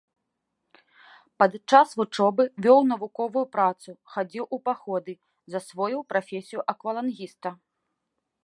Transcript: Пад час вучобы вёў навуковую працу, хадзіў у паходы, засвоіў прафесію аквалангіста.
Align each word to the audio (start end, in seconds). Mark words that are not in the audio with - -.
Пад 1.41 1.51
час 1.71 1.89
вучобы 1.99 2.43
вёў 2.67 2.79
навуковую 2.93 3.45
працу, 3.57 3.89
хадзіў 4.15 4.45
у 4.57 4.61
паходы, 4.71 5.13
засвоіў 5.57 6.01
прафесію 6.15 6.61
аквалангіста. 6.75 7.49